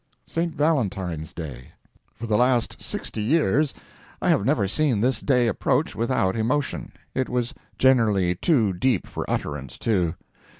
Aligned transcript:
St. 0.25 0.51
Valentine's 0.55 1.31
Day. 1.31 1.73
For 2.15 2.25
the 2.25 2.35
last 2.35 2.81
sixty 2.81 3.21
years 3.21 3.71
I 4.19 4.29
have 4.29 4.43
never 4.43 4.67
seen 4.67 4.99
this 4.99 5.21
day 5.21 5.47
approach 5.47 5.95
without 5.95 6.35
emotion. 6.35 6.93
It 7.13 7.29
was 7.29 7.53
generally 7.77 8.33
too 8.33 8.73
deep 8.73 9.05
for 9.05 9.29
utterance, 9.29 9.77
too. 9.77 10.15